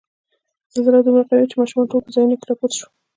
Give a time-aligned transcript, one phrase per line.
[0.73, 2.91] زلزله دومره قوي وه چې ماشومان ټول په ځایونو کې را پورته شول.